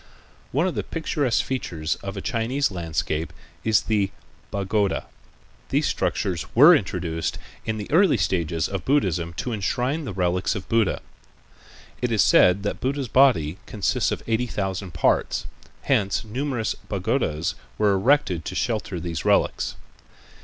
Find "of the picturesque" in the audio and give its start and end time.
0.65-1.45